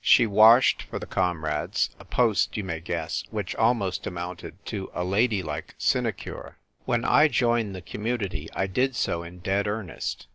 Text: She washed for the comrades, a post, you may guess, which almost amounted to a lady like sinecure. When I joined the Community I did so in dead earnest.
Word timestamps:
She 0.03 0.25
washed 0.25 0.81
for 0.81 0.97
the 0.97 1.05
comrades, 1.05 1.91
a 1.99 2.05
post, 2.05 2.57
you 2.57 2.63
may 2.63 2.79
guess, 2.79 3.23
which 3.29 3.55
almost 3.57 4.07
amounted 4.07 4.55
to 4.65 4.89
a 4.95 5.03
lady 5.03 5.43
like 5.43 5.75
sinecure. 5.77 6.57
When 6.85 7.05
I 7.05 7.27
joined 7.27 7.75
the 7.75 7.81
Community 7.83 8.49
I 8.55 8.65
did 8.65 8.95
so 8.95 9.21
in 9.21 9.41
dead 9.41 9.67
earnest. 9.67 10.25